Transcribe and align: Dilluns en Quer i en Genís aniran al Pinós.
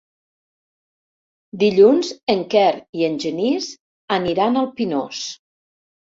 Dilluns 1.63 2.09
en 2.35 2.41
Quer 2.55 2.65
i 3.03 3.07
en 3.09 3.19
Genís 3.27 3.69
aniran 4.19 4.61
al 4.65 4.73
Pinós. 4.81 5.23